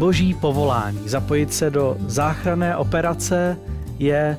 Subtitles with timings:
[0.00, 1.08] boží povolání.
[1.08, 3.56] Zapojit se do záchranné operace
[3.98, 4.38] je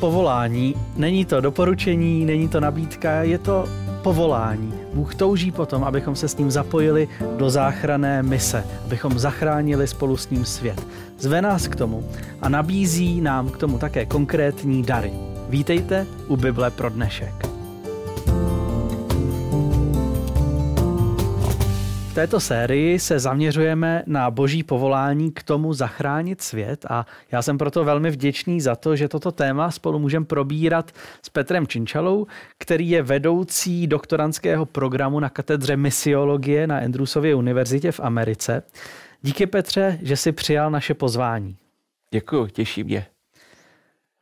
[0.00, 0.74] povolání.
[0.96, 3.64] Není to doporučení, není to nabídka, je to
[4.02, 4.74] povolání.
[4.94, 10.30] Bůh touží potom, abychom se s ním zapojili do záchranné mise, abychom zachránili spolu s
[10.30, 10.86] ním svět.
[11.18, 12.04] Zve nás k tomu
[12.42, 15.12] a nabízí nám k tomu také konkrétní dary.
[15.48, 17.57] Vítejte u Bible pro dnešek.
[22.18, 27.84] Této sérii se zaměřujeme na boží povolání k tomu zachránit svět a já jsem proto
[27.84, 32.26] velmi vděčný za to, že toto téma spolu můžeme probírat s Petrem Činčalou,
[32.58, 38.62] který je vedoucí doktorantského programu na katedře misiologie na Andrewsově univerzitě v Americe.
[39.22, 41.56] Díky Petře, že si přijal naše pozvání.
[42.10, 43.06] Děkuji, těší mě.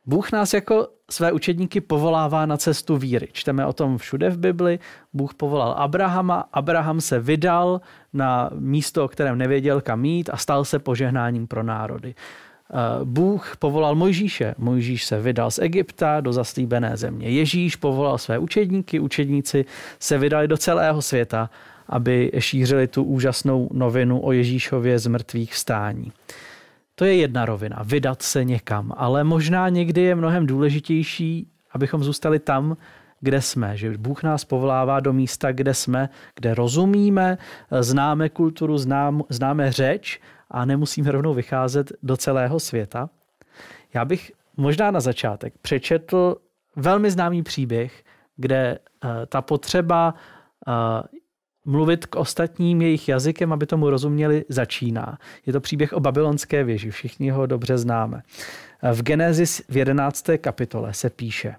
[0.07, 3.27] Bůh nás jako své učedníky povolává na cestu víry.
[3.31, 4.79] Čteme o tom všude v Bibli.
[5.13, 7.81] Bůh povolal Abrahama, Abraham se vydal
[8.13, 12.15] na místo, o kterém nevěděl kam jít a stal se požehnáním pro národy.
[12.15, 14.55] Eh, Bůh povolal Mojžíše.
[14.57, 17.29] Mojžíš se vydal z Egypta do zaslíbené země.
[17.29, 18.99] Ježíš povolal své učedníky.
[18.99, 19.65] Učedníci
[19.99, 21.49] se vydali do celého světa,
[21.89, 26.11] aby šířili tu úžasnou novinu o Ježíšově z mrtvých vstání.
[26.99, 32.39] To je jedna rovina, vydat se někam, ale možná někdy je mnohem důležitější, abychom zůstali
[32.39, 32.77] tam,
[33.19, 37.37] kde jsme, že Bůh nás povolává do místa, kde jsme, kde rozumíme,
[37.79, 40.19] známe kulturu, znám, známe řeč
[40.51, 43.09] a nemusíme rovnou vycházet do celého světa.
[43.93, 46.35] Já bych možná na začátek přečetl
[46.75, 48.03] velmi známý příběh,
[48.35, 50.13] kde uh, ta potřeba
[50.67, 50.73] uh,
[51.67, 55.17] mluvit k ostatním jejich jazykem, aby tomu rozuměli, začíná.
[55.45, 58.21] Je to příběh o babylonské věži, všichni ho dobře známe.
[58.93, 60.25] V Genesis v 11.
[60.37, 61.55] kapitole se píše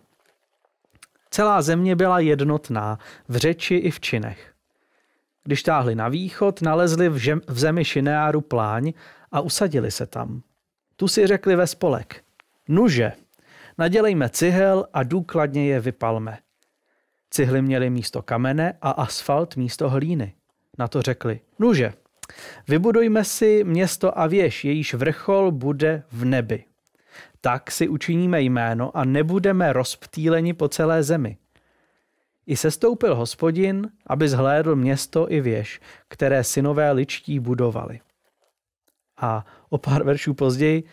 [1.30, 2.98] Celá země byla jednotná
[3.28, 4.52] v řeči i v činech.
[5.44, 8.92] Když táhli na východ, nalezli v, žem, v zemi Šineáru pláň
[9.32, 10.42] a usadili se tam.
[10.96, 12.24] Tu si řekli ve spolek,
[12.68, 13.12] nuže,
[13.78, 16.38] nadělejme cihel a důkladně je vypalme.
[17.30, 20.34] Cihly měly místo kamene a asfalt místo hlíny.
[20.78, 21.92] Na to řekli, nuže,
[22.68, 26.64] vybudujme si město a věž, jejíž vrchol bude v nebi.
[27.40, 31.36] Tak si učiníme jméno a nebudeme rozptýleni po celé zemi.
[32.46, 38.00] I sestoupil hospodin, aby zhlédl město i věž, které synové ličtí budovali.
[39.16, 40.84] A o pár veršů později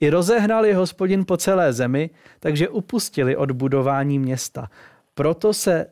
[0.00, 2.10] i rozehnali hospodin po celé zemi,
[2.40, 4.70] takže upustili od budování města
[5.18, 5.86] proto se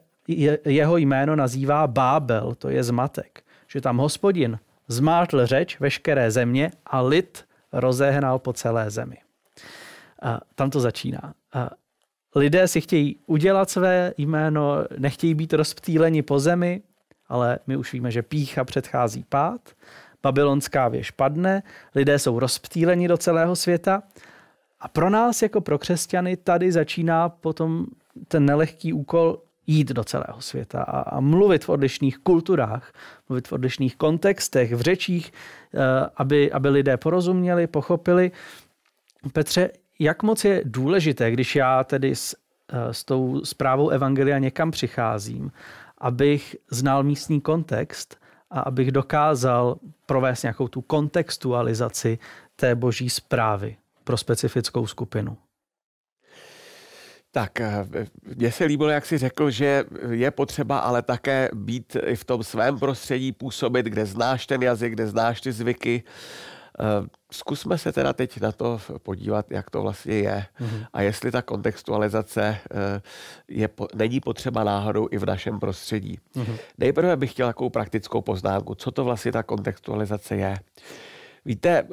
[0.65, 3.43] jeho jméno nazývá Bábel, to je zmatek.
[3.69, 9.17] Že tam hospodin zmátl řeč veškeré země a lid rozehnal po celé zemi.
[10.23, 11.35] A tam to začíná.
[11.53, 11.71] A
[12.35, 16.83] lidé si chtějí udělat své jméno, nechtějí být rozptýleni po zemi,
[17.29, 19.61] ale my už víme, že pícha předchází pád,
[20.23, 21.63] babylonská věž padne,
[21.95, 24.03] lidé jsou rozptýleni do celého světa
[24.81, 27.87] a pro nás jako pro křesťany tady začíná potom
[28.29, 32.93] ten nelehký úkol jít do celého světa a, a mluvit v odlišných kulturách,
[33.29, 35.33] mluvit v odlišných kontextech, v řečích,
[35.75, 35.79] eh,
[36.17, 38.31] aby, aby lidé porozuměli, pochopili.
[39.33, 42.37] Petře, jak moc je důležité, když já tedy s,
[42.73, 45.53] eh, s tou zprávou Evangelia někam přicházím,
[45.99, 48.17] abych znal místní kontext
[48.51, 52.19] a abych dokázal provést nějakou tu kontextualizaci
[52.57, 55.37] té boží zprávy pro specifickou skupinu.
[57.37, 57.87] Tak, eh,
[58.37, 62.43] mně se líbilo, jak jsi řekl, že je potřeba ale také být i v tom
[62.43, 66.03] svém prostředí, působit, kde znáš ten jazyk, kde znáš ty zvyky.
[66.81, 70.87] Eh, zkusme se teda teď na to podívat, jak to vlastně je mm-hmm.
[70.93, 73.03] a jestli ta kontextualizace eh,
[73.49, 76.19] je, není potřeba náhodou i v našem prostředí.
[76.37, 76.57] Mm-hmm.
[76.79, 80.57] Nejprve bych chtěl takovou praktickou poznámku, co to vlastně ta kontextualizace je.
[81.45, 81.87] Víte,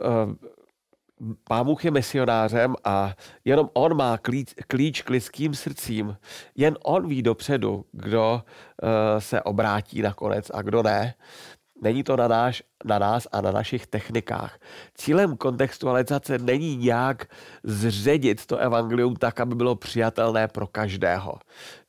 [1.44, 3.14] Pán Bůh je misionářem a
[3.46, 6.18] jenom on má klíč, klíč k lidským srdcím.
[6.56, 8.90] Jen on ví dopředu, kdo uh,
[9.20, 11.14] se obrátí nakonec a kdo ne.
[11.82, 14.60] Není to na, náš, na nás a na našich technikách.
[14.96, 17.26] Cílem kontextualizace není nějak
[17.64, 21.40] zředit to evangelium tak, aby bylo přijatelné pro každého.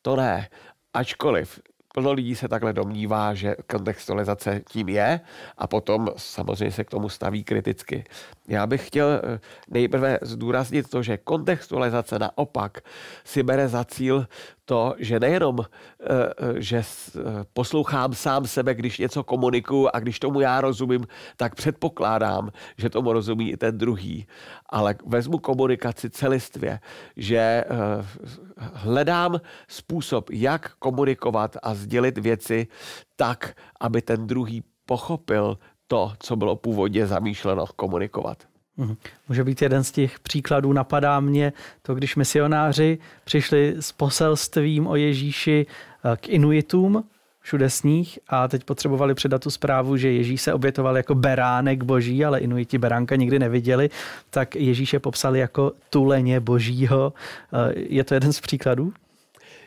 [0.03, 0.49] To ne.
[0.95, 1.61] Ačkoliv
[1.95, 5.21] Plno lidí se takhle domnívá, že kontextualizace tím je
[5.59, 8.05] a potom samozřejmě se k tomu staví kriticky.
[8.49, 12.79] Já bych chtěl eh, nejprve zdůraznit to, že kontextualizace naopak
[13.25, 14.27] si bere za cíl
[14.65, 15.67] to, že nejenom, eh,
[16.07, 16.83] eh, že
[17.53, 21.07] poslouchám sám sebe, když něco komunikuju a když tomu já rozumím,
[21.37, 24.27] tak předpokládám, že tomu rozumí i ten druhý.
[24.67, 26.81] Ale vezmu komunikaci celistvě,
[27.17, 27.65] že
[28.57, 32.67] hledám způsob, jak komunikovat a sdělit věci
[33.17, 38.54] tak, aby ten druhý pochopil to, co bylo původně zamýšleno komunikovat.
[38.77, 38.97] Mhm.
[39.29, 44.97] Může být jeden z těch příkladů, napadá mě to, když misionáři přišli s poselstvím o
[44.97, 45.67] Ježíši
[46.05, 47.05] eh, k Inuitům,
[47.41, 52.25] všude sníh a teď potřebovali předat tu zprávu, že Ježíš se obětoval jako beránek boží,
[52.25, 53.91] ale Inuiti beránka nikdy neviděli,
[54.31, 57.13] tak Ježíše popsali jako tuleně božího.
[57.53, 58.93] Eh, je to jeden z příkladů?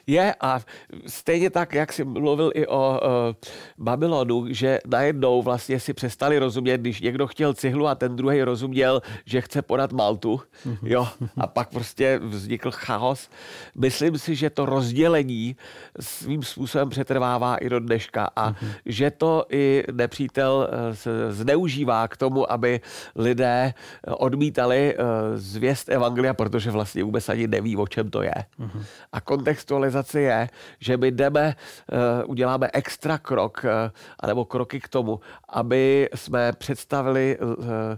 [0.07, 0.59] Je a
[1.07, 3.35] stejně tak, jak jsi mluvil i o uh,
[3.77, 9.01] Babylonu, že najednou vlastně si přestali rozumět, když někdo chtěl cihlu a ten druhý rozuměl,
[9.25, 10.77] že chce podat maltu, mhm.
[10.83, 11.07] jo,
[11.37, 13.29] a pak prostě vznikl chaos.
[13.75, 15.55] Myslím si, že to rozdělení
[15.99, 18.71] svým způsobem přetrvává i do dneška a mhm.
[18.85, 20.95] že to i nepřítel uh,
[21.29, 22.81] zneužívá k tomu, aby
[23.15, 23.73] lidé
[24.07, 25.05] odmítali uh,
[25.35, 28.35] zvěst evangelia, protože vlastně vůbec ani neví, o čem to je.
[28.57, 28.83] Mhm.
[29.11, 30.49] A kontextualizace organizaci je,
[30.79, 37.37] že my jdeme, eh, uděláme extra krok, eh, anebo kroky k tomu, aby jsme představili
[37.37, 37.97] eh,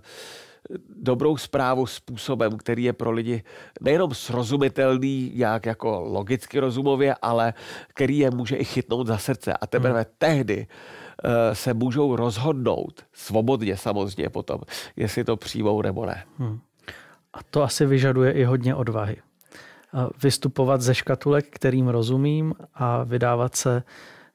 [1.01, 3.43] dobrou zprávu způsobem, který je pro lidi
[3.81, 7.53] nejenom srozumitelný, jak jako logicky rozumově, ale
[7.87, 9.53] který je může i chytnout za srdce.
[9.53, 10.13] A teprve hmm.
[10.17, 10.67] tehdy
[11.53, 14.61] se můžou rozhodnout, svobodně samozřejmě potom,
[14.95, 16.23] jestli to přijmou nebo ne.
[16.37, 16.59] Hmm.
[17.33, 19.17] A to asi vyžaduje i hodně odvahy
[20.23, 23.83] vystupovat ze škatulek, kterým rozumím a vydávat se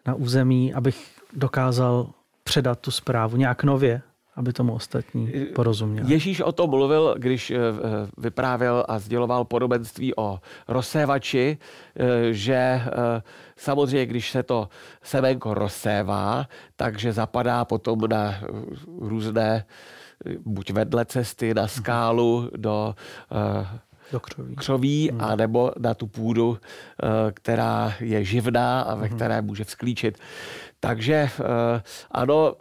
[0.06, 2.10] na území, abych dokázal
[2.44, 4.02] předat tu zprávu nějak nově,
[4.36, 6.12] aby tomu ostatní porozuměli.
[6.12, 7.58] Ježíš o tom mluvil, když eh,
[8.18, 11.58] vyprávěl a sděloval podobenství o rozsévači,
[11.96, 12.82] eh, že eh,
[13.56, 14.68] samozřejmě, když se to
[15.02, 18.34] semenko rozsévá, takže zapadá potom na
[18.98, 19.64] různé
[20.44, 22.94] buď vedle cesty, na skálu, do
[24.12, 25.20] do křoví, křoví hmm.
[25.20, 29.16] a nebo na tu půdu, eh, která je živná a ve hmm.
[29.16, 30.18] které může vzklíčit.
[30.80, 32.56] Takže eh, ano,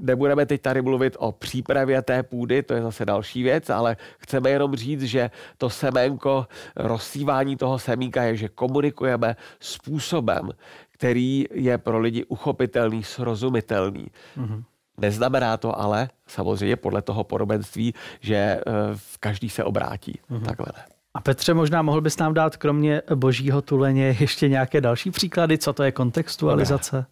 [0.00, 4.50] nebudeme teď tady mluvit o přípravě té půdy, to je zase další věc, ale chceme
[4.50, 6.46] jenom říct, že to semenko,
[6.76, 10.50] rozsívání toho semínka je, že komunikujeme způsobem,
[10.90, 14.06] který je pro lidi uchopitelný, srozumitelný.
[14.36, 14.62] Mm-hmm.
[14.98, 18.62] Neznamená to ale, samozřejmě podle toho podobenství, že eh,
[18.94, 20.20] v každý se obrátí.
[20.30, 20.44] Mm-hmm.
[20.44, 20.84] Takhle ne.
[21.14, 25.72] A Petře, možná mohl bys nám dát kromě božího tuleně ještě nějaké další příklady, co
[25.72, 27.06] to je kontextualizace?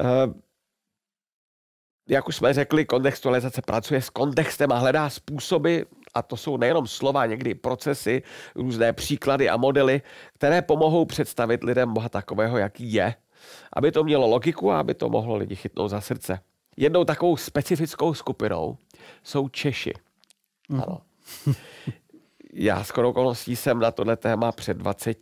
[0.00, 0.34] Uh,
[2.08, 5.80] jak už jsme řekli, kontextualizace pracuje s kontextem a hledá způsoby,
[6.14, 8.22] a to jsou nejenom slova, někdy procesy,
[8.54, 10.02] různé příklady a modely,
[10.34, 13.14] které pomohou představit lidem Boha takového, jaký je,
[13.72, 16.40] aby to mělo logiku a aby to mohlo lidi chytnout za srdce.
[16.76, 18.76] Jednou takovou specifickou skupinou
[19.22, 19.92] jsou Češi.
[20.68, 20.82] Mm.
[20.82, 21.00] Ano.
[22.56, 25.18] Já skoro okolností jsem na tohle téma před 20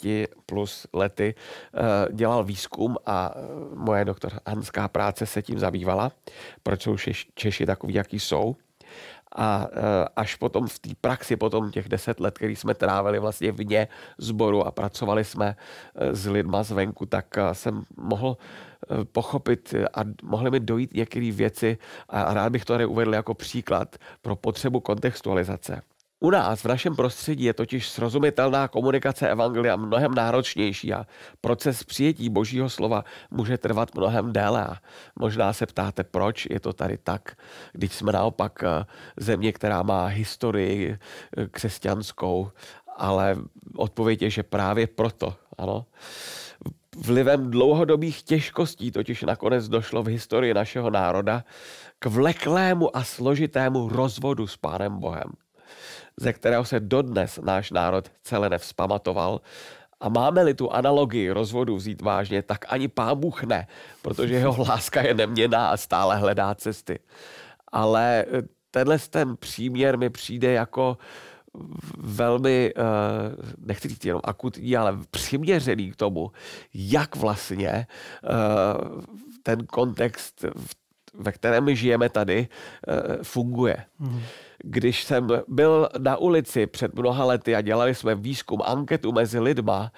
[0.47, 6.13] plus lety uh, dělal výzkum a uh, moje doktoranská práce se tím zabývala,
[6.63, 6.97] proč jsou
[7.35, 8.57] Češi takový, jaký jsou.
[9.37, 9.83] A uh,
[10.17, 13.89] až potom v té praxi, potom těch deset let, který jsme trávili vlastně vně
[14.19, 15.57] sboru a pracovali jsme
[15.95, 18.37] s lidma zvenku, tak jsem mohl
[19.13, 23.97] pochopit a mohly mi dojít některé věci a rád bych to tady uvedl jako příklad
[24.23, 25.83] pro potřebu kontextualizace.
[26.23, 31.07] U nás v našem prostředí je totiž srozumitelná komunikace evangelia mnohem náročnější a
[31.41, 34.65] proces přijetí božího slova může trvat mnohem déle.
[34.65, 34.77] A
[35.19, 37.37] možná se ptáte, proč je to tady tak,
[37.73, 38.87] když jsme naopak eh,
[39.17, 40.99] země, která má historii
[41.37, 42.51] eh, křesťanskou,
[42.97, 43.37] ale
[43.77, 45.87] odpověď je, že právě proto, ano.
[46.97, 51.45] Vlivem dlouhodobých těžkostí totiž nakonec došlo v historii našeho národa
[51.99, 55.33] k vleklému a složitému rozvodu s Pánem Bohem,
[56.17, 59.41] ze kterého se dodnes náš národ celé nevzpamatoval.
[60.01, 63.67] A máme-li tu analogii rozvodu vzít vážně, tak ani Pán Bůh ne,
[64.03, 66.99] protože jeho láska je neměná a stále hledá cesty.
[67.73, 68.25] Ale
[68.71, 71.32] tenhle ten příměr mi přijde jako uh,
[71.99, 72.83] velmi, eh,
[73.59, 76.31] nechci říct jenom akutní, ale přiměřený k tomu,
[76.75, 77.87] jak vlastně eh,
[79.43, 80.45] ten kontext,
[81.15, 82.49] ve kterém žijeme tady,
[82.89, 83.77] eh, funguje.
[83.99, 84.21] Mm.
[84.65, 89.93] Když jsem byl na ulici před mnoha lety a dělali jsme výzkum, anketu mezi lidma,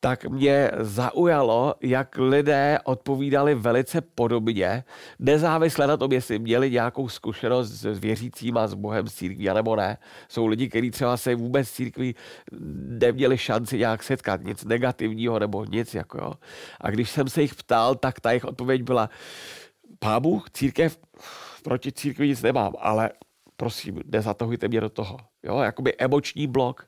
[0.00, 4.84] tak mě zaujalo, jak lidé odpovídali velice podobně,
[5.18, 9.98] nezávisle na tom, jestli měli nějakou zkušenost s věřícíma, s Bohem, s církví, nebo ne.
[10.28, 12.14] Jsou lidi, kteří třeba se vůbec s církví
[13.00, 15.94] neměli šanci nějak setkat, nic negativního nebo nic.
[15.94, 16.32] Jako jo.
[16.80, 19.10] A když jsem se jich ptal, tak ta jejich odpověď byla,
[19.98, 20.98] pábu, církev,
[21.62, 23.10] proti církvi nic nemám, ale
[23.56, 25.29] prosím, nezatahujte mě do toho.
[25.42, 26.86] Jo, jakoby emoční blok.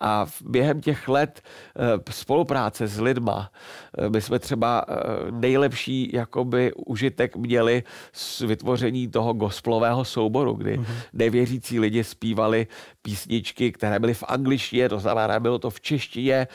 [0.00, 1.42] A během těch let
[1.76, 3.50] e, spolupráce s lidma,
[3.98, 4.94] e, my jsme třeba e,
[5.30, 10.94] nejlepší jakoby užitek měli z vytvoření toho gospelového souboru, kdy mm-hmm.
[11.12, 12.66] nevěřící lidi zpívali
[13.02, 16.48] písničky, které byly v angličtině, to znamená, bylo to v češtině,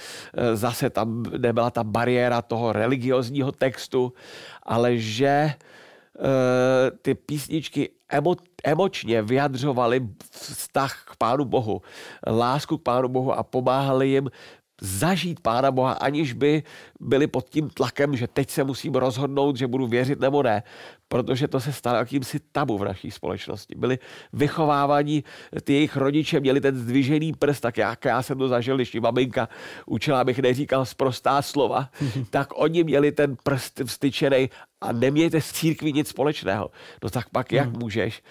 [0.54, 4.14] zase tam nebyla ta bariéra toho religiozního textu,
[4.64, 5.54] ale že
[7.02, 11.82] ty písničky emo, emočně vyjadřovali vztah k Pánu Bohu,
[12.28, 14.30] lásku k Pánu Bohu a pomáhali jim
[14.82, 16.64] zažít Pána Boha, aniž by
[17.00, 20.64] byli pod tím tlakem, že teď se musím rozhodnout, že budu věřit nebo ne,
[21.08, 23.76] protože to se stalo jakýmsi tabu v naší společnosti.
[23.78, 24.00] Byli
[24.34, 25.24] vychovávaní,
[25.64, 29.50] ty jejich rodiče měli ten zdvižený prst, tak jak já jsem to zažil, když maminka
[29.86, 31.90] učila, abych neříkal sprostá slova,
[32.30, 34.50] tak oni měli ten prst vstyčený
[34.84, 36.72] a nemějte s církví nic společného.
[37.04, 37.80] No tak pak jak hmm.
[37.80, 38.24] můžeš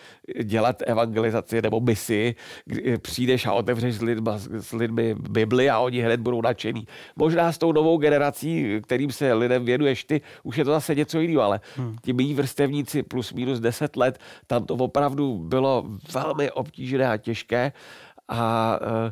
[0.43, 6.01] dělat evangelizaci nebo misi, kdy přijdeš a otevřeš s, lidma, s lidmi Bibli a oni
[6.01, 6.87] hned budou nadšení.
[7.17, 11.21] Možná s tou novou generací, kterým se lidem věnuješ ty, už je to zase něco
[11.21, 11.97] jiného, ale hmm.
[12.03, 17.73] ti mý vrstevníci plus minus 10 let, tam to opravdu bylo velmi obtížné a těžké.
[18.29, 19.11] A uh,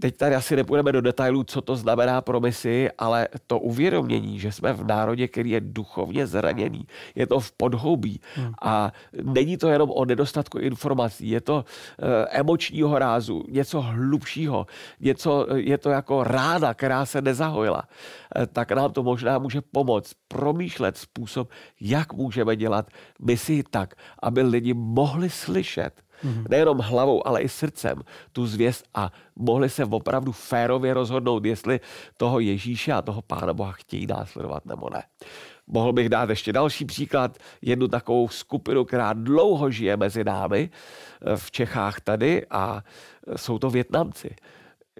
[0.00, 4.52] teď tady asi nepůjdeme do detailů, co to znamená pro misi, ale to uvědomění, že
[4.52, 8.52] jsme v národě, který je duchovně zraněný, je to v podhoubí hmm.
[8.62, 11.64] a není to jenom o nedostatku informací, je to
[11.98, 14.66] e, emočního rázu, něco hlubšího,
[15.00, 17.82] něco, je to jako ráda, která se nezahojila,
[18.36, 24.42] e, tak nám to možná může pomoct promýšlet způsob, jak můžeme dělat misi tak, aby
[24.42, 26.44] lidi mohli slyšet Mm-hmm.
[26.50, 31.80] Nejenom hlavou, ale i srdcem tu zvěst a mohli se opravdu férově rozhodnout, jestli
[32.16, 35.02] toho Ježíše a toho Pána Boha chtějí následovat nebo ne.
[35.66, 41.36] Mohl bych dát ještě další příklad, jednu takovou skupinu, která dlouho žije mezi námi eh,
[41.36, 42.82] v Čechách tady a
[43.26, 44.36] eh, jsou to Větnamci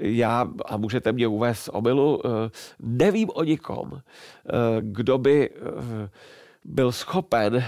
[0.00, 4.00] já, a můžete mě uvést omilu, eh, nevím o nikom,
[4.80, 5.50] kdo by
[6.64, 7.62] byl schopen uh,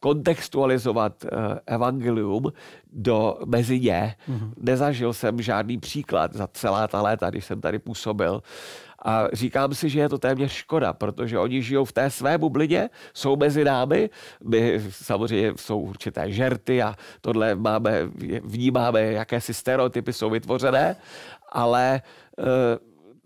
[0.00, 1.30] kontextualizovat uh,
[1.66, 2.52] evangelium
[2.92, 4.14] do mezi ně.
[4.28, 4.52] Mm-hmm.
[4.56, 8.42] Nezažil jsem žádný příklad za celá ta léta, když jsem tady působil.
[9.04, 12.90] A říkám si, že je to téměř škoda, protože oni žijou v té své bublině,
[13.14, 14.10] jsou mezi námi,
[14.44, 18.08] my samozřejmě jsou určité žerty a tohle máme,
[18.42, 20.96] vnímáme, jaké si stereotypy jsou vytvořené,
[21.52, 22.02] ale
[22.38, 22.44] uh,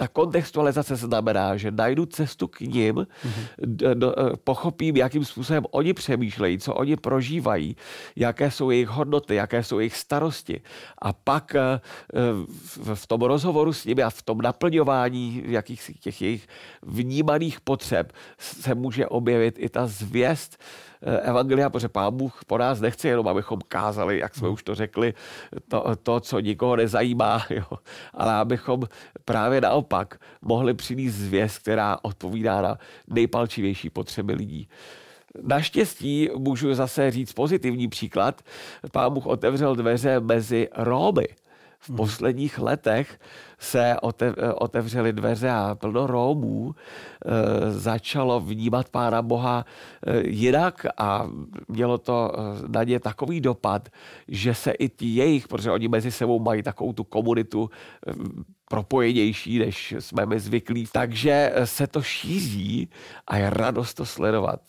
[0.02, 3.94] ta kontextualizace znamená, že najdu cestu k ním, mm-hmm.
[3.94, 7.76] do, eh, pochopím, jakým způsobem oni přemýšlejí, co oni prožívají,
[8.16, 10.60] jaké jsou jejich hodnoty, jaké jsou jejich starosti.
[10.98, 11.80] A pak eh,
[12.94, 16.48] v tom rozhovoru s nimi a v tom naplňování jakých těch jejich
[16.82, 20.58] vnímaných potřeb se může objevit i ta zvěst,
[21.22, 25.14] evangelia, protože pán Bůh po nás nechce jenom, abychom kázali, jak jsme už to řekli,
[25.68, 27.78] to, to co nikoho nezajímá, jo,
[28.14, 28.82] ale abychom
[29.24, 32.78] právě naopak mohli přinést zvěst, která odpovídá na
[33.08, 34.68] nejpalčivější potřeby lidí.
[35.42, 38.42] Naštěstí můžu zase říct pozitivní příklad.
[38.92, 41.26] Pán Bůh otevřel dveře mezi Rómy.
[41.84, 43.20] V posledních letech
[43.58, 43.96] se
[44.54, 49.64] otevřely dveře a plno Rómů e, začalo vnímat Pána Boha
[50.06, 51.26] e, jinak a
[51.68, 52.32] mělo to
[52.68, 53.88] na ně takový dopad,
[54.28, 57.70] že se i ti jejich, protože oni mezi sebou mají takovou tu komunitu
[58.72, 60.88] propojenější, než jsme my zvyklí.
[60.92, 62.88] Takže se to šíří
[63.26, 64.60] a je radost to sledovat.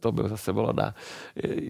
[0.00, 0.94] To by zase bylo na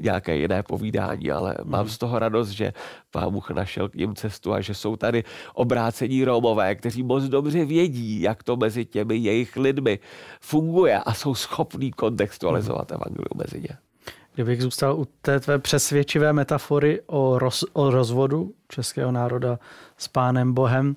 [0.01, 2.73] nějaké jiné povídání, ale mám z toho radost, že
[3.11, 7.65] Pán Bůh našel k ním cestu a že jsou tady obrácení Rómové, kteří moc dobře
[7.65, 9.99] vědí, jak to mezi těmi jejich lidmi
[10.41, 13.01] funguje a jsou schopní kontextualizovat hmm.
[13.01, 13.92] evangelium mezi ně.
[14.35, 19.59] Kdybych zůstal u té tvé přesvědčivé metafory o, roz, o rozvodu českého národa
[19.97, 20.97] s pánem Bohem,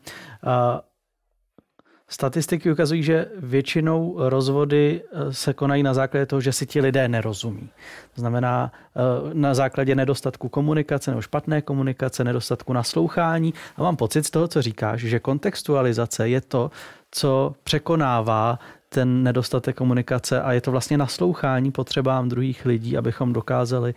[2.08, 7.08] Statistiky ukazují, že většinou rozvody e, se konají na základě toho, že si ti lidé
[7.08, 7.70] nerozumí.
[8.16, 13.54] To znamená e, na základě nedostatku komunikace nebo špatné komunikace, nedostatku naslouchání.
[13.78, 16.72] A mám pocit z toho, co říkáš, že kontextualizace je to,
[17.16, 23.94] co překonává ten nedostatek komunikace a je to vlastně naslouchání potřebám druhých lidí, abychom dokázali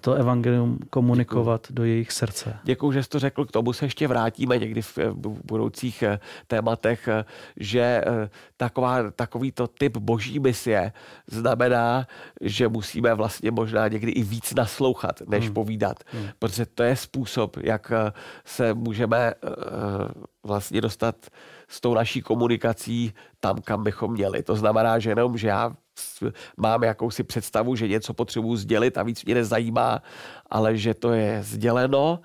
[0.00, 1.74] to evangelium komunikovat Děkuju.
[1.76, 2.58] do jejich srdce.
[2.64, 4.98] Děkuji, že jsi to řekl, k tomu se ještě vrátíme někdy v
[5.44, 7.24] budoucích eh, tématech, eh,
[7.56, 10.92] že eh, taková, takovýto typ boží misie
[11.26, 12.06] znamená,
[12.40, 15.54] že musíme vlastně možná někdy i víc naslouchat, než hmm.
[15.54, 16.28] povídat, hmm.
[16.38, 17.92] protože to je způsob, jak
[18.44, 19.34] se můžeme
[20.42, 21.16] vlastně dostat
[21.68, 24.42] s tou naší komunikací tam, kam bychom měli.
[24.42, 25.72] To znamená, že jenom, že já
[26.56, 30.02] mám jakousi představu, že něco potřebuji sdělit a víc mě nezajímá,
[30.50, 32.20] ale že to je sděleno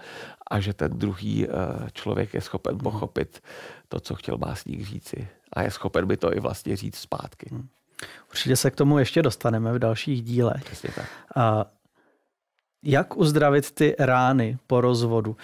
[0.51, 1.49] a že ten druhý eh,
[1.93, 2.81] člověk je schopen hmm.
[2.81, 3.43] pochopit
[3.87, 5.27] to, co chtěl básník říci.
[5.53, 7.47] A je schopen by to i vlastně říct zpátky.
[7.51, 7.67] Hmm.
[8.29, 10.63] Určitě se k tomu ještě dostaneme v dalších dílech.
[10.63, 11.05] Přesně tak.
[11.35, 11.65] A
[12.83, 15.35] jak uzdravit ty rány po rozvodu?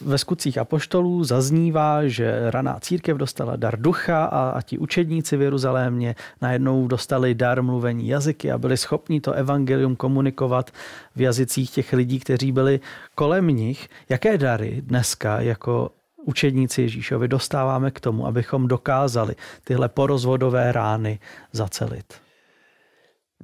[0.00, 5.42] Ve skutcích apoštolů zaznívá, že raná církev dostala dar ducha a, a ti učedníci v
[5.42, 10.70] Jeruzalémě najednou dostali dar mluvení jazyky a byli schopni to evangelium komunikovat
[11.16, 12.80] v jazycích těch lidí, kteří byli
[13.14, 13.88] kolem nich.
[14.08, 15.90] Jaké dary dneska jako
[16.24, 21.18] učedníci Ježíšovi dostáváme k tomu, abychom dokázali tyhle porozvodové rány
[21.52, 22.23] zacelit?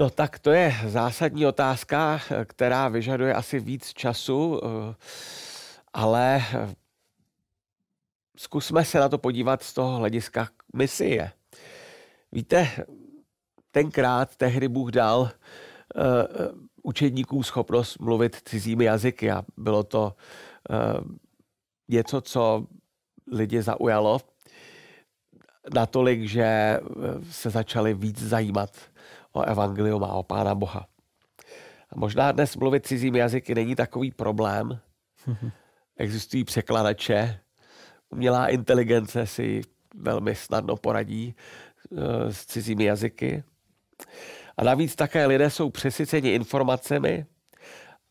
[0.00, 4.94] No tak to je zásadní otázka, která vyžaduje asi víc času, eh,
[5.92, 6.42] ale
[8.36, 11.32] zkusme se na to podívat z toho hlediska misie.
[12.32, 12.68] Víte,
[13.70, 15.30] tenkrát tehdy Bůh dal uh,
[16.82, 20.14] učedníkům schopnost mluvit cizími jazyky a bylo to
[21.88, 22.66] něco, co
[23.32, 24.20] lidi zaujalo
[25.74, 26.80] natolik, že
[27.30, 28.89] se začali víc zajímat
[29.32, 30.86] o evangelium a o Pána Boha.
[31.90, 34.80] A možná dnes mluvit cizími jazyky není takový problém.
[35.96, 37.40] Existují překladače,
[38.10, 39.62] umělá inteligence si
[39.94, 41.34] velmi snadno poradí
[41.92, 43.44] eh, s cizími jazyky.
[44.56, 47.26] A navíc také lidé jsou přesyceni informacemi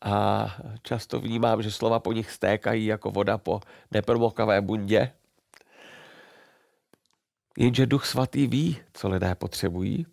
[0.00, 0.46] a
[0.82, 3.60] často vnímám, že slova po nich stékají jako voda po
[3.90, 5.12] nepromokavé bundě.
[7.58, 10.06] Jenže Duch Svatý ví, co lidé potřebují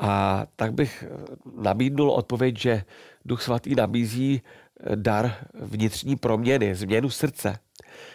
[0.00, 1.24] a tak bych eh,
[1.56, 2.84] nabídnul odpověď, že
[3.24, 7.58] Duch Svatý nabízí eh, dar vnitřní proměny, změnu srdce,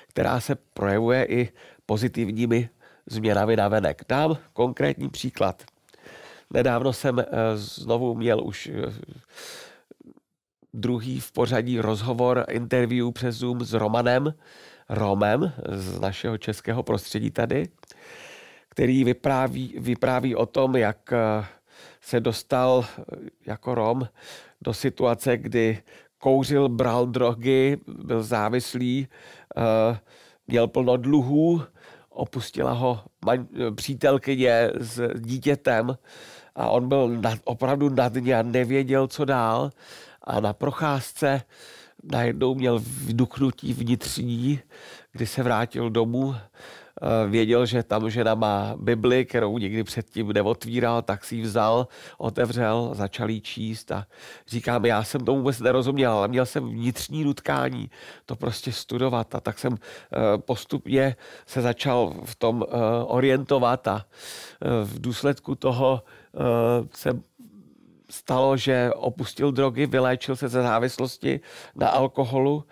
[0.08, 1.50] která se projevuje i
[1.86, 2.70] pozitivními
[3.06, 4.02] změnami na venek.
[4.10, 5.64] Dám konkrétní příklad.
[6.54, 7.26] Nedávno jsem eh,
[7.56, 8.72] znovu měl už
[10.74, 14.34] druhý v pořadí rozhovor, interview přes Zoom s Romanem
[14.90, 17.70] Romem z našeho českého prostředí tady,
[18.70, 21.14] který vypráví, vypráví o tom, jak
[22.06, 23.04] se dostal eh,
[23.46, 24.08] jako Rom
[24.62, 25.82] do situace, kdy
[26.18, 29.08] kouřil, bral drogy, byl závislý,
[29.58, 29.98] eh,
[30.48, 31.62] měl plno dluhů,
[32.10, 33.04] opustila ho
[33.76, 35.98] přítelkyně s dítětem
[36.56, 39.70] a on byl nad, opravdu na dně a nevěděl, co dál.
[40.22, 41.42] A na procházce
[42.12, 44.60] najednou měl vduknutí vnitřní,
[45.12, 46.36] kdy se vrátil domů
[47.02, 51.88] Eh, věděl, že tam žena má Bibli, kterou nikdy předtím neotvíral, tak si ji vzal,
[52.18, 54.08] otevřel, začal jí číst a
[54.48, 57.90] říkám, já jsem tomu vůbec nerozuměl, ale měl jsem vnitřní nutkání
[58.26, 59.36] to prostě studovat.
[59.36, 61.16] A tak jsem eh, postupně
[61.46, 64.06] se začal v tom eh, orientovat a
[64.84, 66.04] v důsledku toho
[66.94, 67.24] jsem
[68.10, 71.40] stalo, že opustil drogy, vyléčil se ze závislosti
[71.76, 72.64] na alkoholu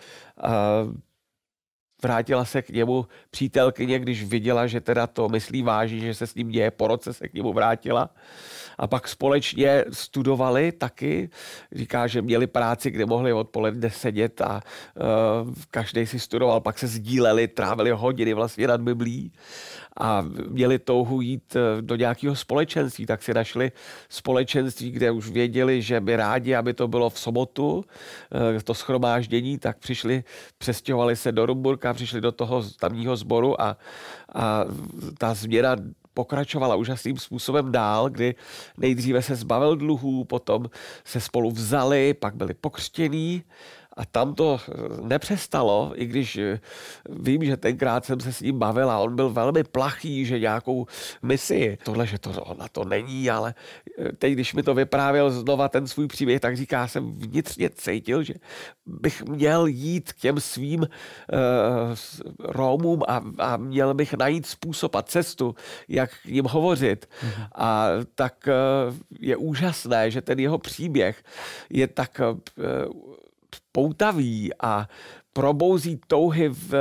[2.03, 6.35] vrátila se k němu přítelkyně, když viděla, že teda to myslí vážně, že se s
[6.35, 8.09] ním děje, po roce se k němu vrátila.
[8.77, 11.29] A pak společně studovali taky.
[11.71, 16.87] Říká, že měli práci, kde mohli odpoledne sedět a uh, každý si studoval, pak se
[16.87, 19.31] sdíleli, trávili hodiny vlastně nad Biblí
[19.97, 23.71] a měli touhu jít eh, do nějakého společenství, tak si našli
[24.09, 27.85] společenství, kde už věděli, že by rádi, aby to bylo v sobotu,
[28.57, 30.23] eh, to schromáždění, tak přišli,
[30.57, 33.77] přestěhovali se do Rumburka, přišli do toho tamního sboru a,
[34.35, 34.65] a
[35.17, 35.75] ta změna
[36.13, 38.35] pokračovala úžasným způsobem dál, kdy
[38.77, 40.69] nejdříve se zbavil dluhů, potom
[41.05, 43.43] se spolu vzali, pak byli pokřtění
[43.97, 46.59] a tam to eh, nepřestalo, i když eh,
[47.09, 50.87] vím, že tenkrát jsem se s ním bavil a on byl velmi plachý, že nějakou
[51.21, 53.55] misi, tohle, že to na to není, ale
[53.99, 58.23] eh, teď, když mi to vyprávěl znova ten svůj příběh, tak říká, jsem vnitřně cítil,
[58.23, 58.33] že
[58.85, 60.87] bych měl jít k těm svým uh,
[62.39, 65.55] Rómům a, a měl bych najít způsob a cestu,
[65.87, 67.05] jak k ním hovořit.
[67.05, 67.47] Mm-hmm.
[67.55, 68.47] A tak
[68.89, 71.23] uh, je úžasné, že ten jeho příběh
[71.69, 73.13] je tak uh,
[73.73, 74.87] poutavý a
[75.33, 76.73] probouzí touhy v,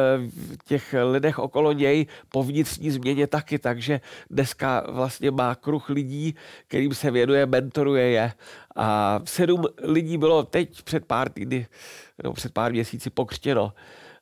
[0.64, 4.00] těch lidech okolo něj po vnitřní změně taky, takže
[4.30, 6.34] dneska vlastně má kruh lidí,
[6.68, 8.32] kterým se věnuje, mentoruje je.
[8.76, 11.66] A sedm lidí bylo teď před pár týdny,
[12.24, 13.72] no před pár měsíci pokřtěno.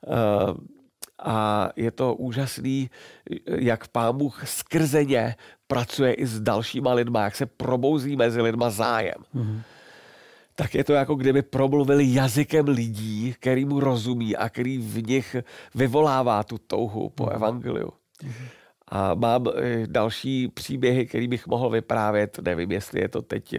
[0.07, 0.81] Eh,
[1.23, 2.91] a je to úžasný,
[3.47, 5.35] jak pán Bůh skrze ně
[5.67, 9.19] pracuje i s dalšíma lidma, jak se probouzí mezi lidma zájem.
[9.35, 9.61] Mm-hmm
[10.61, 15.37] tak je to jako kdyby promluvili jazykem lidí, který mu rozumí a který v nich
[15.75, 17.33] vyvolává tu touhu po mhm.
[17.35, 17.89] evangeliu.
[17.89, 18.47] Mm-hmm.
[18.89, 19.47] A mám
[19.87, 22.39] další příběhy, které bych mohl vyprávět.
[22.39, 23.55] Nevím, jestli je to teď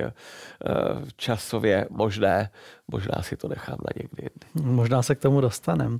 [1.15, 2.49] časově možné.
[2.87, 4.29] Možná si to nechám na někdy.
[4.53, 5.97] Možná se k tomu dostaneme.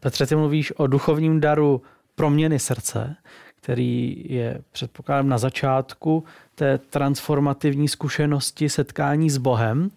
[0.00, 1.82] Petře, ty mluvíš o duchovním daru
[2.14, 3.16] proměny srdce,
[3.60, 9.90] který je předpokládám na začátku té transformativní zkušenosti setkání s Bohem.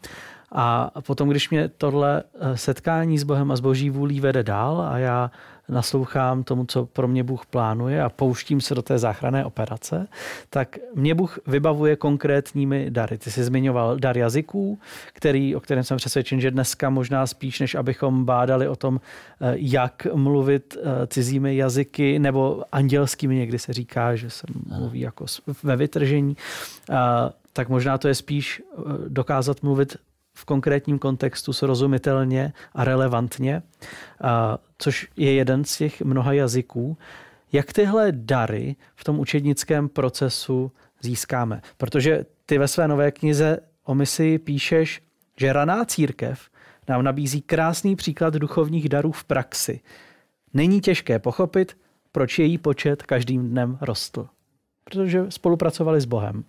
[0.52, 4.82] A potom, když mě tohle eh, setkání s Bohem a s Boží vůlí vede dál
[4.82, 5.32] a já
[5.72, 10.08] naslouchám tomu, co pro mě Bůh plánuje a pouštím se do té záchranné operace,
[10.50, 13.18] tak mě Bůh vybavuje konkrétními dary.
[13.18, 14.80] Ty jsi zmiňoval dar jazyků,
[15.14, 19.02] který, o kterém jsem přesvědčen, že dneska možná spíš, než abychom bádali o tom,
[19.42, 25.26] eh, jak mluvit eh, cizími jazyky nebo andělskými, někdy se říká, že se mluví jako
[25.64, 26.38] ve vytržení,
[27.54, 28.62] tak možná to je spíš
[29.08, 29.98] dokázat mluvit
[30.34, 33.62] v konkrétním kontextu srozumitelně a relevantně,
[34.82, 36.98] což je jeden z těch mnoha jazyků.
[37.52, 41.62] Jak tyhle dary v tom učednickém procesu získáme?
[41.78, 45.02] Protože ty ve své nové knize o misi píšeš,
[45.38, 46.50] že raná církev
[46.88, 49.80] nám nabízí krásný příklad duchovních darů v praxi.
[50.54, 51.78] Není těžké pochopit,
[52.12, 54.28] proč její počet každým dnem rostl.
[54.84, 56.44] Protože spolupracovali s Bohem.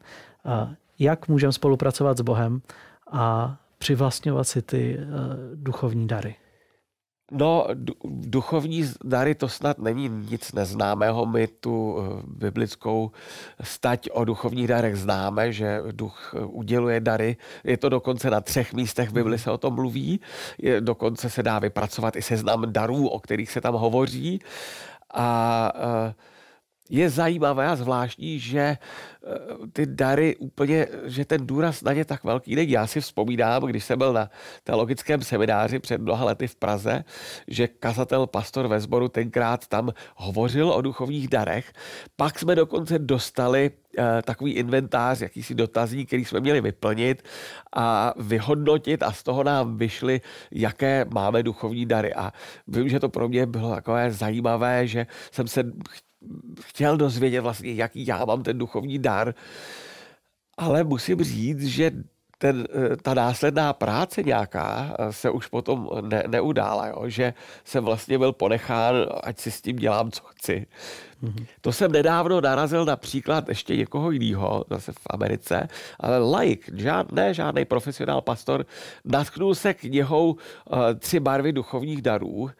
[0.99, 2.63] Jak můžeme spolupracovat s Bohem
[3.11, 5.05] a přivlastňovat si ty uh,
[5.55, 6.35] duchovní dary?
[7.33, 7.67] No,
[8.05, 11.27] duchovní dary to snad není nic neznámého.
[11.27, 13.11] My tu eh, biblickou
[13.61, 17.37] stať o duchovních darech známe, že duch eh, uděluje dary.
[17.65, 20.21] Je to dokonce na třech místech v Bibli se o tom mluví.
[20.59, 24.41] Je, dokonce se dá vypracovat i seznam darů, o kterých se tam hovoří.
[25.15, 25.73] A
[26.07, 26.13] uh,
[26.91, 28.79] je zajímavé a zvláštní, že eh,
[29.73, 32.71] ty dary úplně, že ten důraz na ně tak velký není.
[32.71, 34.31] Já si vzpomínám, když jsem byl na
[34.65, 37.05] teologickém semináři před mnoha lety v Praze,
[37.49, 41.73] že kazatel pastor ve sboru tenkrát tam hovořil o duchovních darech.
[42.17, 47.23] Pak jsme dokonce dostali eh, takový inventář, jakýsi dotazník, který jsme měli vyplnit
[47.73, 52.15] a vyhodnotit a z toho nám vyšly, jaké máme duchovní dary.
[52.15, 52.33] A
[52.69, 55.65] vím, že to pro mě bylo takové zajímavé, že jsem se
[56.61, 59.35] chtěl dozvědět vlastně, jaký já mám ten duchovní dar,
[60.59, 61.93] ale musím říct, že
[62.43, 67.03] ten, eh, ta následná práce nějaká eh, se už potom ne, neudála, jo?
[67.07, 70.67] že jsem vlastně byl ponechán, ať si s tím dělám, co chci.
[71.23, 71.47] Mm-hmm.
[71.61, 75.69] To jsem nedávno narazil například ještě někoho jiného, zase v Americe,
[76.01, 78.67] ale like, žád, ne žádný profesionál pastor,
[79.05, 80.39] natknul se knihou uh,
[80.99, 82.51] Tři barvy duchovních darů, uh,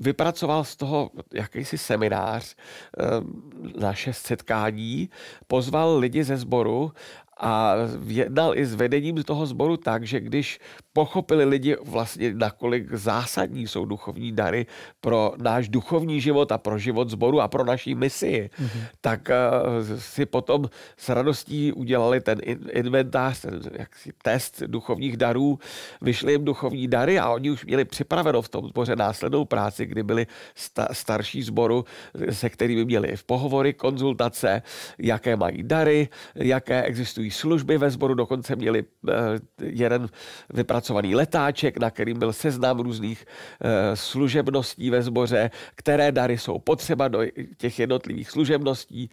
[0.00, 5.10] vypracoval z toho jakýsi seminář uh, na šest setkání,
[5.46, 6.92] pozval lidi ze sboru
[7.36, 7.74] a
[8.06, 10.58] jednal i s vedením toho sboru tak, že když
[10.96, 14.66] pochopili lidi vlastně, nakolik zásadní jsou duchovní dary
[15.00, 18.82] pro náš duchovní život a pro život sboru a pro naší misi, mm-hmm.
[19.00, 20.64] tak uh, si potom
[20.96, 22.40] s radostí udělali ten
[22.72, 25.58] inventář, ten jaksi test duchovních darů,
[26.00, 30.02] vyšly jim duchovní dary a oni už měli připraveno v tom sboře následnou práci, kdy
[30.02, 31.84] byli sta- starší sboru,
[32.30, 34.62] se kterými měli v pohovory, konzultace,
[34.98, 39.12] jaké mají dary, jaké existují služby ve sboru, dokonce měli uh,
[39.60, 40.08] jeden
[40.48, 43.26] vypracovaný zpracovaný letáček, na kterým byl seznam různých
[43.60, 47.20] e, služebností ve sboře, které dary jsou potřeba do
[47.56, 49.10] těch jednotlivých služebností.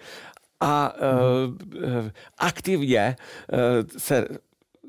[0.62, 3.16] A e, aktivně e,
[3.98, 4.28] se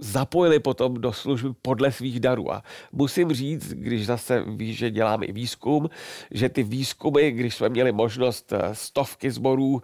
[0.00, 2.52] zapojili potom do služby podle svých darů.
[2.52, 5.90] A musím říct, když zase víš, že dělám i výzkum,
[6.30, 9.82] že ty výzkumy, když jsme měli možnost eh, stovky zborů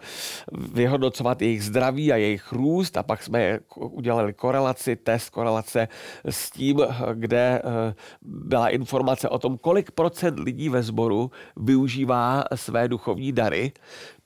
[0.73, 5.87] vyhodnocovat jejich zdraví a jejich růst a pak jsme udělali korelaci, test korelace
[6.25, 6.81] s tím,
[7.13, 13.71] kde eh, byla informace o tom, kolik procent lidí ve sboru využívá své duchovní dary,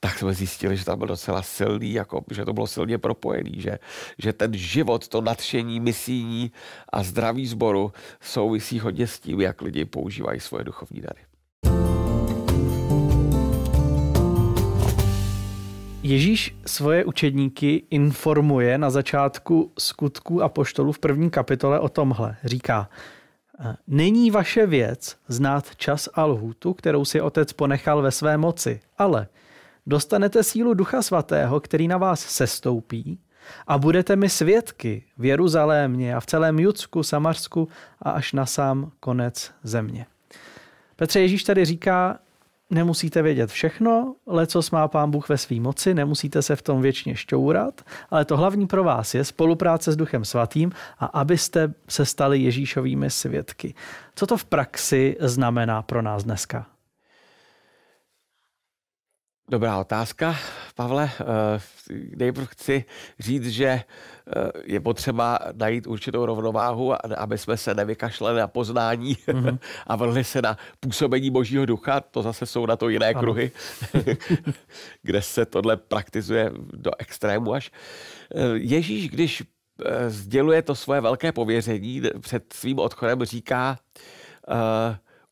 [0.00, 3.78] tak jsme zjistili, že tam byl docela silný, jako, že to bylo silně propojený, že,
[4.18, 6.52] že ten život, to nadšení misijní
[6.92, 11.20] a zdraví sboru souvisí hodně s tím, jak lidi používají svoje duchovní dary.
[16.02, 22.36] Ježíš svoje učedníky informuje na začátku skutků a poštolů v první kapitole o tomhle.
[22.44, 22.88] Říká,
[23.86, 29.28] Není vaše věc znát čas a lhůtu, kterou si otec ponechal ve své moci, ale
[29.86, 33.18] dostanete sílu Ducha Svatého, který na vás sestoupí
[33.66, 37.68] a budete mi svědky v Jeruzalémě a v celém Judsku, Samarsku
[38.02, 40.06] a až na sám konec země.
[40.96, 42.18] Petře Ježíš tady říká,
[42.70, 44.14] nemusíte vědět všechno,
[44.46, 48.36] co má pán Bůh ve své moci, nemusíte se v tom věčně šťourat, ale to
[48.36, 53.74] hlavní pro vás je spolupráce s Duchem Svatým a abyste se stali Ježíšovými svědky.
[54.14, 56.66] Co to v praxi znamená pro nás dneska?
[59.48, 60.36] Dobrá otázka,
[60.74, 61.10] Pavle.
[61.20, 61.60] Eh,
[62.16, 62.84] nejprve chci
[63.18, 63.82] říct, že eh,
[64.64, 69.58] je potřeba najít určitou rovnováhu, aby jsme se nevykašleli na poznání mm-hmm.
[69.86, 72.00] a vrhli se na působení božího ducha.
[72.00, 73.20] To zase jsou na to jiné ano.
[73.20, 73.50] kruhy,
[75.02, 77.70] kde se tohle praktizuje do extrému až.
[78.34, 79.42] Eh, Ježíš, když
[80.08, 83.78] sděluje to svoje velké pověření, před svým odchodem říká,
[84.48, 84.56] uh,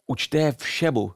[0.06, 1.12] učte všemu,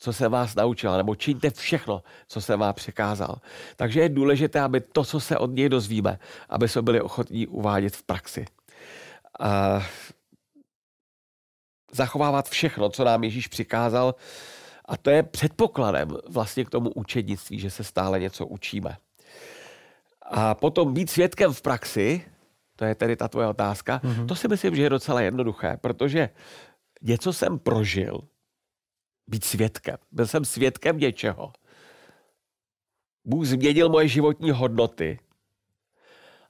[0.00, 3.40] co se vás naučila, nebo čiňte všechno, co se vám překázal.
[3.76, 7.96] Takže je důležité, aby to, co se od něj dozvíme, aby jsme byli ochotní uvádět
[7.96, 8.44] v praxi.
[9.40, 9.82] A
[11.92, 14.14] zachovávat všechno, co nám Ježíš přikázal,
[14.84, 18.96] a to je předpokladem vlastně k tomu učednictví, že se stále něco učíme.
[20.22, 22.24] A potom být svědkem v praxi,
[22.76, 24.26] to je tedy ta tvoje otázka, mm-hmm.
[24.26, 26.30] to si myslím, že je docela jednoduché, protože
[27.02, 28.20] něco jsem prožil,
[29.28, 29.96] být svědkem.
[30.12, 31.52] Byl jsem svědkem něčeho.
[33.24, 35.18] Bůh změnil moje životní hodnoty.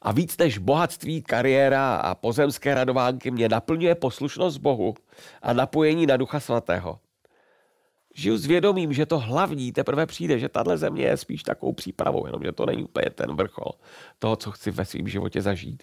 [0.03, 4.95] A víc než bohatství, kariéra a pozemské radovánky mě naplňuje poslušnost Bohu
[5.43, 7.01] a napojení na Ducha Svatého.
[8.15, 12.27] Žiju s vědomím, že to hlavní teprve přijde, že tahle země je spíš takovou přípravou,
[12.27, 13.73] jenom že to není úplně ten vrchol
[14.19, 15.83] toho, co chci ve svém životě zažít.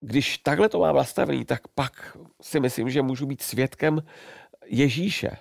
[0.00, 4.02] Když takhle to mám nastavený, tak pak si myslím, že můžu být svědkem
[4.66, 5.36] Ježíše,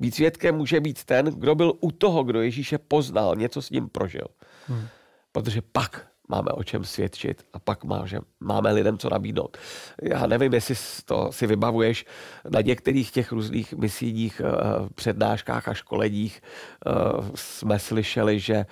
[0.00, 3.88] být svědkem může být ten, kdo byl u toho, kdo Ježíše poznal, něco s ním
[3.88, 4.26] prožil.
[4.66, 4.86] Hmm.
[5.32, 9.56] Protože pak máme o čem svědčit a pak má, že máme lidem co nabídnout.
[10.02, 12.06] Já nevím, jestli to si vybavuješ
[12.50, 16.42] na některých těch různých misijních uh, přednáškách a školeních
[16.86, 18.66] uh, jsme slyšeli, že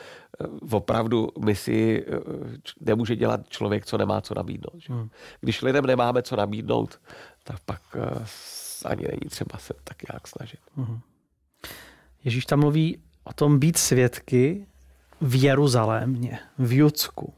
[0.49, 2.07] uh, opravdu misi
[2.81, 4.79] nemůže dělat člověk, co nemá co nabídnout.
[4.79, 4.93] Že?
[4.93, 5.11] Hmm.
[5.41, 7.01] Když lidem nemáme co nabídnout,
[7.45, 7.83] tak pak
[8.85, 10.61] ani není třeba se tak nějak snažit.
[10.77, 11.01] Hmm.
[12.25, 14.67] Ježíš tam mluví o tom být svědky
[15.21, 17.33] v Jeruzalémě, v Judsku,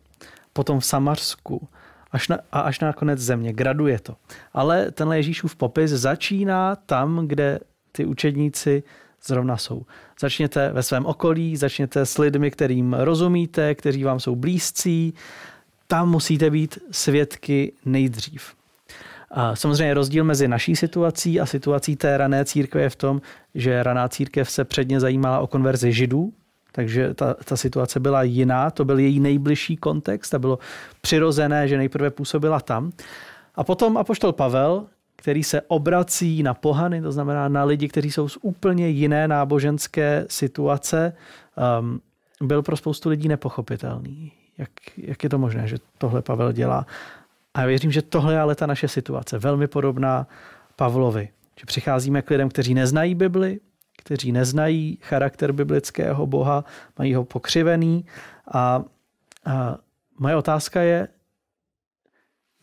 [0.53, 1.69] potom v Samarsku
[2.13, 3.53] až na, a až na konec země.
[3.53, 4.17] Graduje to.
[4.53, 7.61] Ale tenhle Ježíšův popis začíná tam, kde
[7.93, 8.83] ty učedníci
[9.25, 9.87] zrovna jsou.
[10.21, 15.15] Začněte ve svém okolí, začněte s lidmi, kterým rozumíte, kteří vám jsou blízcí.
[15.87, 18.60] Tam musíte být svědky nejdřív.
[19.31, 23.21] A samozřejmě rozdíl mezi naší situací a situací té rané církve je v tom,
[23.55, 26.33] že raná církev se předně zajímala o konverzi židů,
[26.73, 30.59] takže ta, ta situace byla jiná, to byl její nejbližší kontext a bylo
[31.01, 32.93] přirozené, že nejprve působila tam.
[33.55, 38.29] A potom apoštol Pavel, který se obrací na pohany, to znamená na lidi, kteří jsou
[38.29, 41.13] z úplně jiné náboženské situace,
[41.81, 42.01] um,
[42.43, 44.33] byl pro spoustu lidí nepochopitelný.
[44.59, 46.87] Jak, jak je to možné, že tohle Pavel dělá?
[47.55, 50.27] A věřím, že tohle je ale ta naše situace, velmi podobná
[50.77, 51.29] Pavlovi.
[51.61, 53.61] Že přicházíme k lidem, kteří neznají Bibli,
[53.99, 56.65] kteří neznají charakter biblického Boha,
[56.99, 58.05] mají ho pokřivený.
[58.53, 58.85] A,
[59.45, 59.77] a
[60.19, 61.09] moje otázka je,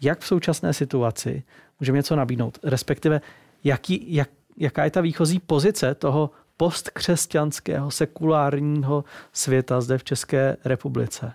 [0.02, 1.44] jak v současné situaci
[1.80, 3.22] můžeme něco nabídnout, respektive
[3.64, 11.34] jaký, jak, jaká je ta výchozí pozice toho postkřesťanského sekulárního světa zde v České republice.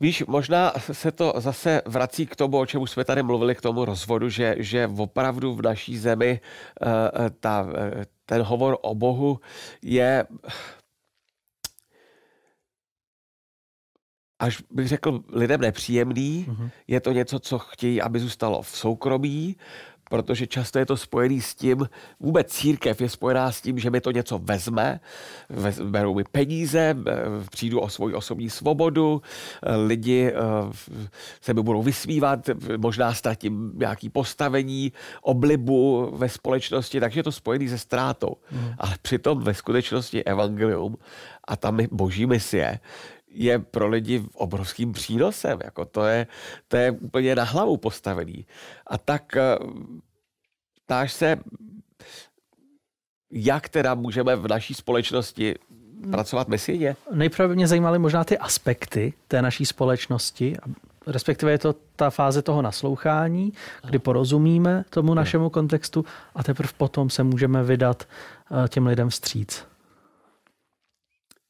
[0.00, 3.84] Víš, možná se to zase vrací k tomu, o čem jsme tady mluvili, k tomu
[3.84, 6.88] rozvodu, že, že opravdu v naší zemi uh,
[7.40, 7.72] ta, uh,
[8.26, 9.40] ten hovor o Bohu
[9.82, 10.26] je
[14.40, 16.46] až bych řekl lidem nepříjemný.
[16.48, 16.70] Mm-hmm.
[16.88, 19.56] Je to něco, co chtějí, aby zůstalo v soukromí,
[20.10, 21.88] protože často je to spojený s tím,
[22.20, 25.00] vůbec církev je spojená s tím, že mi to něco vezme,
[25.84, 26.96] berou mi peníze,
[27.50, 29.22] přijdu o svoji osobní svobodu,
[29.86, 30.34] lidi eh,
[31.40, 34.92] se mi budou vysmívat, možná ztratím nějaký postavení,
[35.22, 38.36] oblibu ve společnosti, takže je to spojený se ztrátou.
[38.52, 38.72] Mm.
[38.78, 40.96] Ale přitom ve skutečnosti evangelium
[41.44, 42.78] a tam boží misie
[43.30, 45.58] je pro lidi obrovským přínosem.
[45.64, 46.26] Jako to, je,
[46.68, 48.46] to je úplně na hlavu postavený.
[48.86, 49.58] A tak eh,
[50.86, 51.38] ptáš se,
[53.30, 55.54] jak teda můžeme v naší společnosti
[56.10, 56.96] pracovat misijně?
[57.12, 60.56] Nejprve mě zajímaly možná ty aspekty té naší společnosti,
[61.06, 63.52] respektive je to ta fáze toho naslouchání,
[63.84, 69.64] kdy porozumíme tomu našemu kontextu a teprve potom se můžeme vydat eh, těm lidem vstříc.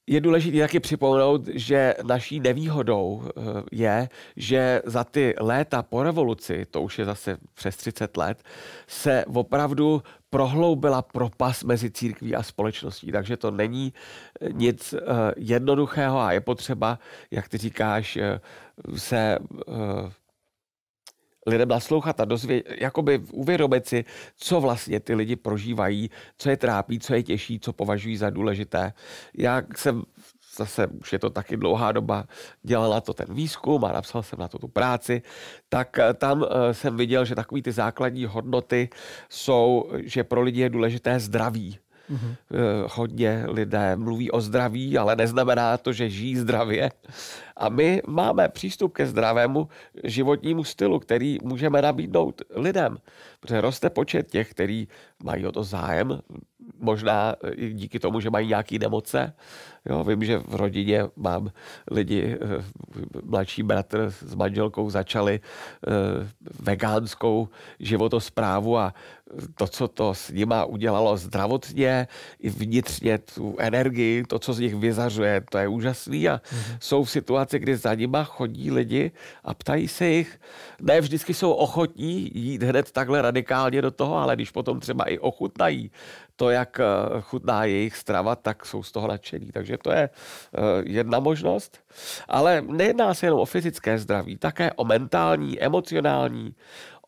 [0.07, 3.41] Je důležité taky připomenout, že naší nevýhodou eh,
[3.73, 8.43] je, že za ty léta po revoluci, to už je zase přes 30 let,
[8.87, 13.13] se opravdu prohloubila propas mezi církví a společností.
[13.13, 13.93] Takže to není
[14.41, 14.99] eh, nic eh,
[15.37, 16.99] jednoduchého a je potřeba,
[17.31, 18.19] jak ty říkáš,
[18.97, 19.39] se
[21.47, 24.05] lidem naslouchat a dozvě, jakoby uvědomit si,
[24.37, 28.93] co vlastně ty lidi prožívají, co je trápí, co je těžší, co považují za důležité.
[29.35, 30.03] Já jsem
[30.57, 32.25] zase už je to taky dlouhá doba,
[32.63, 35.23] dělal na to ten výzkum a napsal jsem na to tu práci,
[35.69, 38.89] tak eh, tam eh, jsem viděl, že takový ty základní hodnoty
[39.29, 41.79] jsou, že pro lidi je důležité zdraví.
[42.11, 42.37] Mm-hmm.
[42.93, 46.91] Hodně lidé mluví o zdraví, ale neznamená to, že žijí zdravě.
[47.57, 49.69] A my máme přístup ke zdravému
[50.05, 52.99] životnímu stylu, který můžeme nabídnout lidem.
[53.41, 54.89] Protože roste počet těch, kteří
[55.23, 56.21] mají o to zájem,
[56.79, 59.33] možná i díky tomu, že mají nějaké nemoce.
[59.87, 61.51] Jo, vím, že v rodině mám
[61.91, 62.65] lidi, eh,
[63.23, 65.91] mladší bratr s manželkou začali eh,
[66.61, 68.95] vegánskou životosprávu a
[69.55, 72.09] to, co to s nima udělalo zdravotně
[72.41, 76.77] i vnitřně tu energii, to, co z nich vyzařuje, to je úžasný a mm-hmm.
[76.81, 79.13] jsou v situaci, kdy za nima chodí lidi
[79.45, 80.41] a ptají se jich,
[80.81, 85.19] ne vždycky jsou ochotní jít hned takhle radikálně do toho, ale když potom třeba i
[85.19, 85.91] ochutnají
[86.41, 86.85] to, jak eh,
[87.21, 89.53] chutná jejich strava, tak jsou z toho nadšení.
[89.53, 91.79] Takže to je eh, jedna možnost.
[92.29, 96.55] Ale nejedná se jenom o fyzické zdraví, také o mentální, emocionální.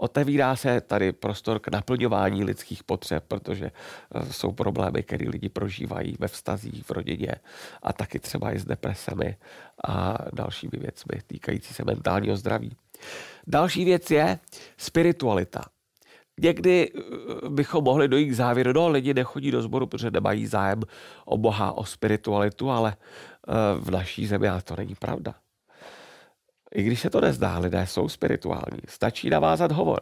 [0.03, 3.67] Otevírá se tady prostor k naplňování lidských potřeb, protože
[4.15, 7.35] eh, jsou problémy, které lidi prožívají ve vztazích, v rodině
[7.83, 9.37] a taky třeba i s depresemi
[9.87, 12.77] a dalšími věcmi týkající se mentálního zdraví.
[13.47, 14.39] Další věc je
[14.77, 15.63] spiritualita.
[16.41, 20.83] Někdy eh, bychom mohli dojít k závěru, no lidi nechodí do sboru, protože nemají zájem
[21.25, 25.35] o Boha, o spiritualitu, ale eh, v naší zemi ale to není pravda.
[26.75, 28.81] I když se to nezdá, lidé jsou spirituální.
[28.89, 30.01] Stačí navázat hovor,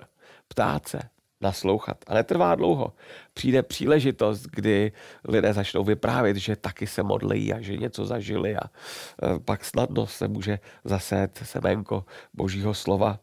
[0.48, 1.00] ptát se,
[1.40, 1.96] naslouchat.
[2.06, 2.92] A netrvá dlouho.
[3.34, 4.92] Přijde příležitost, kdy
[5.24, 10.06] lidé začnou vyprávět, že taky se modlí a že něco zažili a eh, pak snadno
[10.06, 12.04] se může zasét semenko
[12.34, 13.18] božího slova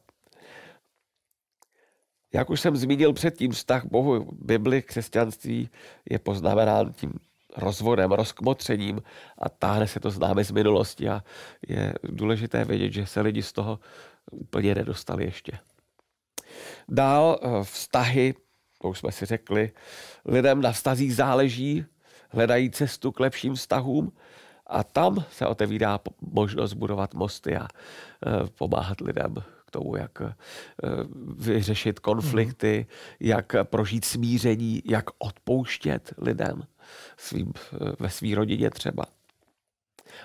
[2.34, 5.70] jak už jsem zmínil předtím, vztah Bohu, Bibli, křesťanství
[6.10, 7.14] je poznamenán tím
[7.58, 9.02] rozvodem, rozkmotřením
[9.38, 11.24] a táhne se to známe z minulosti a
[11.68, 13.80] je důležité vědět, že se lidi z toho
[14.32, 15.60] úplně nedostali ještě.
[16.90, 18.34] Dál eh, vztahy,
[18.82, 19.72] to už jsme si řekli,
[20.26, 21.86] lidem na vztazích záleží,
[22.30, 24.12] hledají cestu k lepším vztahům
[24.68, 29.36] a tam se otevírá možnost budovat mosty a eh, pomáhat lidem
[29.68, 30.34] k tomu, jak eh,
[31.38, 33.28] vyřešit konflikty, mm.
[33.28, 36.64] jak prožít smíření, jak odpouštět lidem
[37.18, 39.06] svým, eh, ve své rodině třeba.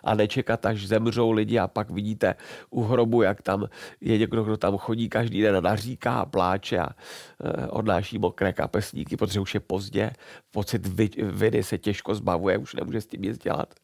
[0.04, 2.34] A nečekat, až zemřou lidi a pak vidíte
[2.70, 3.68] u hrobu, jak tam
[4.00, 8.52] je někdo, kdo tam chodí každý den a naříká a pláče a eh, odnáší mokré
[8.52, 10.10] kapesníky, protože už je pozdě,
[10.50, 13.74] pocit viny se těžko zbavuje, už nemůže s tím nic dělat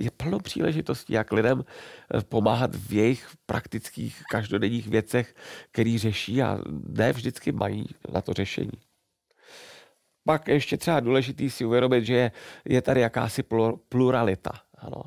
[0.00, 5.34] je plno příležitostí, jak lidem eh, pomáhat v jejich praktických každodenních věcech,
[5.70, 8.78] který řeší a ne vždycky mají na to řešení.
[10.24, 12.30] Pak ještě třeba důležitý si uvědomit, že
[12.64, 13.42] je tady jakási
[13.88, 14.52] pluralita.
[14.78, 15.02] Ano.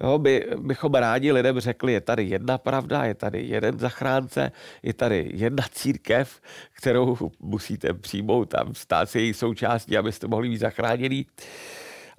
[0.00, 4.94] Jo, by, bychom rádi lidem řekli, je tady jedna pravda, je tady jeden zachránce, je
[4.94, 6.40] tady jedna církev,
[6.76, 11.26] kterou musíte přijmout a stát se její součástí, abyste mohli být zachráněni.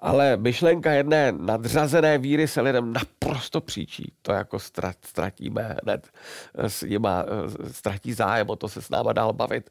[0.03, 4.13] Ale myšlenka jedné nadřazené víry se lidem naprosto příčí.
[4.21, 4.59] To jako
[5.01, 6.07] ztratíme hned
[6.55, 7.25] s nima,
[7.71, 9.69] ztratí zájem o to se s náma dál bavit.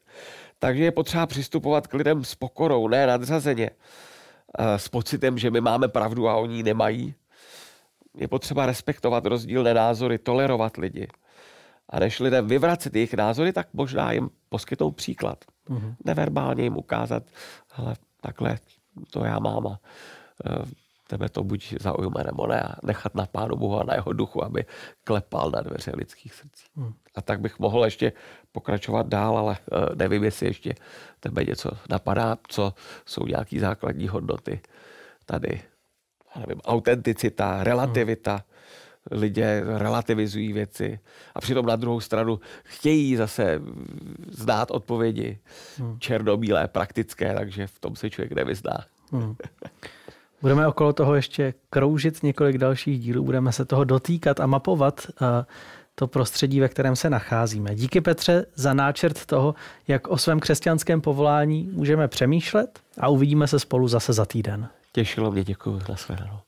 [0.58, 3.70] Takže je potřeba přistupovat k lidem s pokorou, ne nadřazeně.
[4.76, 7.14] S pocitem, že my máme pravdu a oni nemají.
[8.16, 11.08] Je potřeba respektovat rozdílné názory, tolerovat lidi.
[11.88, 15.44] A než lidem vyvracet jejich názory, tak možná jim poskytnout příklad.
[15.68, 15.94] Mm-hmm.
[16.04, 17.22] Neverbálně jim ukázat,
[17.76, 18.58] ale takhle
[19.10, 20.21] to já mám a Eh,
[21.12, 24.44] tebe to buď zaujme nebo ne a nechat na Pánu Bohu a na jeho duchu,
[24.44, 24.64] aby
[25.04, 26.64] klepal na dveře lidských srdcí.
[26.76, 26.92] Hmm.
[27.14, 28.12] A tak bych mohl ještě
[28.52, 30.74] pokračovat dál, ale eh, nevím, jestli ještě
[31.20, 32.74] tebe něco napadá, co
[33.06, 34.60] jsou nějaké základní hodnoty
[35.26, 35.62] tady.
[36.36, 39.20] Nevím, autenticita, relativita, hmm.
[39.20, 41.00] lidé relativizují věci
[41.34, 43.60] a přitom na druhou stranu chtějí zase
[44.28, 45.38] znát odpovědi
[45.78, 46.00] hmm.
[46.00, 48.84] černobílé, praktické, takže v tom se člověk nevyzná.
[49.12, 49.36] Hmm.
[50.42, 55.44] Budeme okolo toho ještě kroužit několik dalších dílů, budeme se toho dotýkat a mapovat eh,
[55.94, 57.74] to prostředí, ve kterém se nacházíme.
[57.74, 59.54] Díky Petře za náčrt toho,
[59.88, 64.68] jak o svém křesťanském povolání můžeme přemýšlet a uvidíme se spolu zase za týden.
[64.92, 65.80] Těšilo mě, děkuji.
[65.88, 66.38] Nasledanou.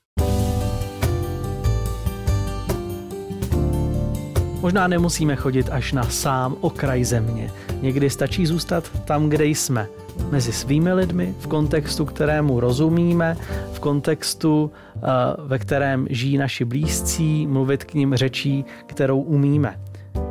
[4.61, 7.51] Možná nemusíme chodit až na sám okraj země.
[7.81, 9.87] Někdy stačí zůstat tam, kde jsme–
[10.31, 13.37] mezi svými lidmi, v kontextu, kterému rozumíme,
[13.73, 15.01] v kontextu, eh,
[15.47, 19.81] ve kterém žijí naši blízcí, mluvit k ním řečí, kterou umíme.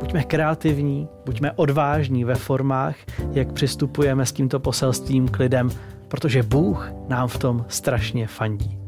[0.00, 2.96] Buďme kreativní, buďme odvážní ve formách,
[3.32, 5.70] jak přistupujeme s tímto poselstvím k lidem,
[6.08, 8.78] protože Bůh nám v tom strašně fandí.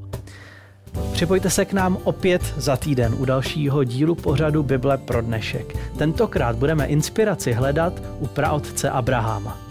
[1.13, 5.77] Připojte se k nám opět za týden u dalšího dílu pořadu Bible pro dnešek.
[5.99, 9.66] Tentokrát budeme inspiraci hledat u praotce Abrahama.